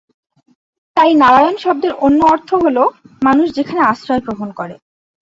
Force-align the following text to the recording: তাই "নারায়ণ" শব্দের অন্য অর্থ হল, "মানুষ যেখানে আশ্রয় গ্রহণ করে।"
তাই 0.97 1.11
"নারায়ণ" 1.13 1.55
শব্দের 1.57 1.93
অন্য 1.97 2.19
অর্থ 2.25 2.49
হল, 2.55 2.77
"মানুষ 3.21 3.47
যেখানে 3.53 3.81
আশ্রয় 3.83 4.21
গ্রহণ 4.21 4.49
করে।" 4.51 4.75